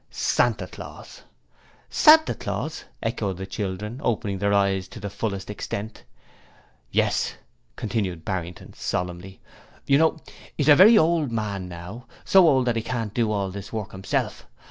'Santa 0.09 0.65
Claus.' 0.65 1.21
'Santa 1.91 2.33
Claus!' 2.33 2.85
echoed 3.03 3.37
the 3.37 3.45
children, 3.45 4.01
opening 4.03 4.39
their 4.39 4.51
eyes 4.51 4.87
to 4.87 4.99
the 4.99 5.11
fullest 5.11 5.47
extent. 5.47 6.05
'Yes,' 6.89 7.35
continued 7.75 8.25
Barrington, 8.25 8.73
solemnly. 8.73 9.41
'You 9.85 9.99
know, 9.99 10.17
he 10.57 10.63
is 10.63 10.69
a 10.69 10.75
very 10.75 10.97
old 10.97 11.31
man 11.31 11.69
now, 11.69 12.07
so 12.25 12.47
old 12.49 12.65
that 12.65 12.77
he 12.77 12.81
can't 12.81 13.13
do 13.13 13.31
all 13.31 13.51
his 13.51 13.71
work 13.71 13.91
himself. 13.91 14.47